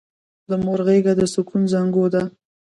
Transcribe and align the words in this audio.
د 0.49 0.51
مور 0.63 0.79
غېږه 0.87 1.13
د 1.19 1.21
سکون 1.33 1.63
زانګو 1.71 2.05
ده! 2.13 2.21